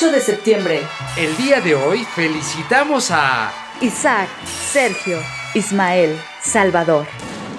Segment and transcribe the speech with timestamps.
[0.00, 0.80] 8 de septiembre.
[1.18, 5.18] El día de hoy felicitamos a Isaac, Sergio,
[5.52, 7.06] Ismael, Salvador.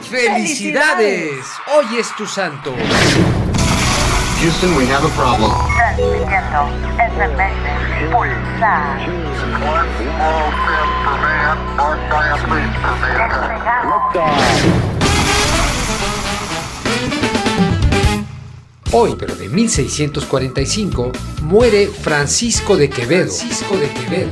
[0.09, 1.45] ¡Felicidades!
[1.71, 2.73] Hoy es tu santo.
[4.41, 5.51] Houston, we have a problem.
[5.75, 6.67] Transmitiendo
[6.97, 8.97] SMS Pulsar.
[13.29, 14.90] Despegamos.
[18.93, 23.31] Hoy, pero de 1645, muere Francisco de Quevedo.
[23.31, 24.31] Francisco de Quevedo.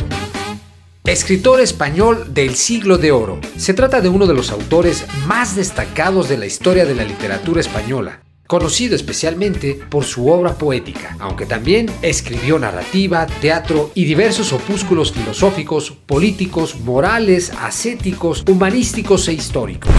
[1.05, 3.39] Escritor español del siglo de oro.
[3.55, 7.61] Se trata de uno de los autores más destacados de la historia de la literatura
[7.61, 15.13] española, conocido especialmente por su obra poética, aunque también escribió narrativa, teatro y diversos opúsculos
[15.13, 19.89] filosóficos, políticos, morales, ascéticos, humanísticos e históricos.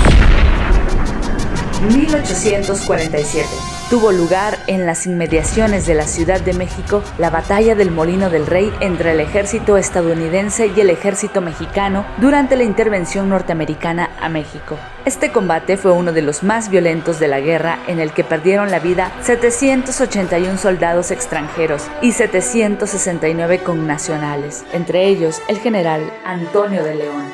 [1.88, 3.79] 1847.
[3.90, 8.46] Tuvo lugar en las inmediaciones de la Ciudad de México la batalla del Molino del
[8.46, 14.78] Rey entre el ejército estadounidense y el ejército mexicano durante la intervención norteamericana a México.
[15.04, 18.70] Este combate fue uno de los más violentos de la guerra en el que perdieron
[18.70, 27.24] la vida 781 soldados extranjeros y 769 connacionales, entre ellos el general Antonio de León.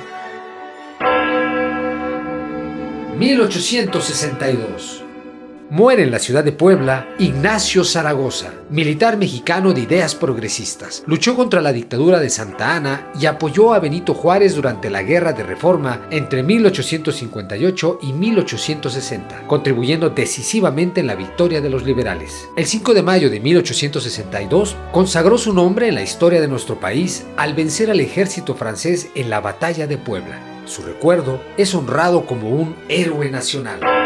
[3.18, 5.05] 1862.
[5.68, 11.02] Muere en la ciudad de Puebla Ignacio Zaragoza, militar mexicano de ideas progresistas.
[11.06, 15.32] Luchó contra la dictadura de Santa Ana y apoyó a Benito Juárez durante la Guerra
[15.32, 22.48] de Reforma entre 1858 y 1860, contribuyendo decisivamente en la victoria de los liberales.
[22.56, 27.26] El 5 de mayo de 1862 consagró su nombre en la historia de nuestro país
[27.36, 30.38] al vencer al ejército francés en la Batalla de Puebla.
[30.64, 34.05] Su recuerdo es honrado como un héroe nacional.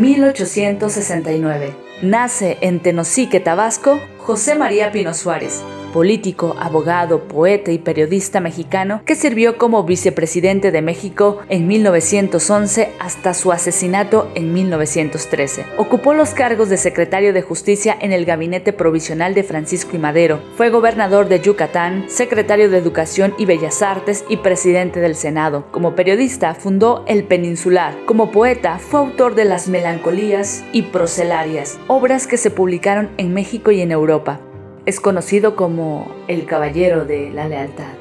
[0.00, 1.74] 1869.
[2.02, 5.62] Nace en Tenosique, Tabasco, José María Pino Suárez,
[5.96, 13.32] político, abogado, poeta y periodista mexicano que sirvió como vicepresidente de México en 1911 hasta
[13.32, 15.64] su asesinato en 1913.
[15.78, 20.42] Ocupó los cargos de secretario de Justicia en el gabinete provisional de Francisco y Madero.
[20.58, 25.64] Fue gobernador de Yucatán, secretario de Educación y Bellas Artes y presidente del Senado.
[25.70, 27.96] Como periodista fundó El Peninsular.
[28.04, 33.70] Como poeta fue autor de Las Melancolías y Procelarias, obras que se publicaron en México
[33.70, 34.40] y en Europa
[34.86, 37.94] es conocido como el Caballero de la Lealtad.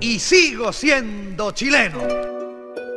[0.00, 1.98] Y sigo siendo chileno.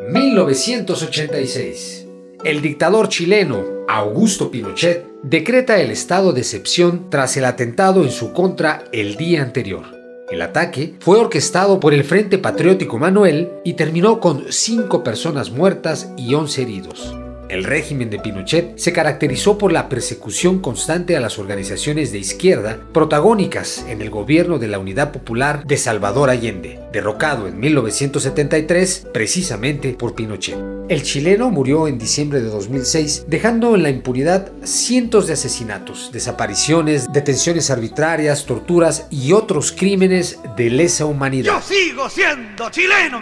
[0.09, 2.07] 1986.
[2.43, 8.31] El dictador chileno Augusto Pinochet decreta el estado de excepción tras el atentado en su
[8.31, 9.83] contra el día anterior.
[10.31, 16.11] El ataque fue orquestado por el Frente Patriótico Manuel y terminó con cinco personas muertas
[16.17, 17.15] y 11 heridos.
[17.49, 22.79] El régimen de Pinochet se caracterizó por la persecución constante a las organizaciones de izquierda
[22.93, 29.93] protagónicas en el gobierno de la Unidad Popular de Salvador Allende, derrocado en 1973 precisamente
[29.93, 30.59] por Pinochet.
[30.89, 37.11] El chileno murió en diciembre de 2006, dejando en la impunidad cientos de asesinatos, desapariciones,
[37.11, 41.53] detenciones arbitrarias, torturas y otros crímenes de lesa humanidad.
[41.53, 43.21] Yo sigo siendo chileno.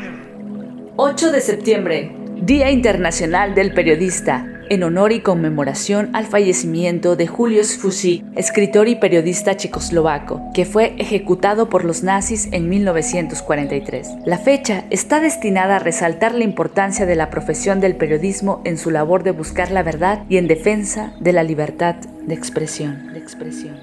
[0.97, 7.77] 8 de septiembre, Día Internacional del Periodista, en honor y conmemoración al fallecimiento de Julius
[7.77, 14.17] Fusi, escritor y periodista checoslovaco, que fue ejecutado por los nazis en 1943.
[14.25, 18.91] La fecha está destinada a resaltar la importancia de la profesión del periodismo en su
[18.91, 23.13] labor de buscar la verdad y en defensa de la libertad de expresión.
[23.13, 23.77] De expresión.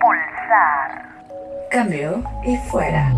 [0.00, 1.10] Pulsar.
[1.70, 3.12] Cambio y fuera.